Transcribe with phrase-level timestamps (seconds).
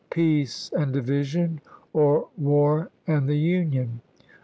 [0.09, 1.61] Peace and divi l'afti5y sion,
[1.93, 4.01] or war and the Union.